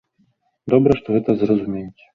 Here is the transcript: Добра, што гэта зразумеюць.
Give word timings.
Добра, 0.75 0.97
што 1.03 1.07
гэта 1.19 1.29
зразумеюць. 1.47 2.01